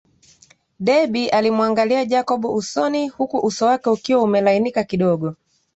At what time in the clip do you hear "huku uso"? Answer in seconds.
3.09-3.65